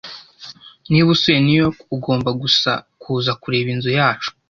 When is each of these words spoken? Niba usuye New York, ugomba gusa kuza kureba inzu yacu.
Niba 0.89 1.07
usuye 1.15 1.37
New 1.41 1.57
York, 1.63 1.77
ugomba 1.95 2.29
gusa 2.41 2.71
kuza 3.01 3.31
kureba 3.41 3.69
inzu 3.75 3.91
yacu. 3.99 4.29